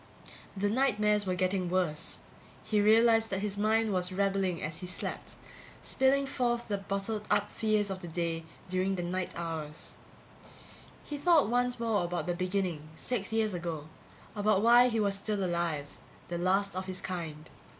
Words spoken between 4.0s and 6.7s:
rebelling as he slept, spilling forth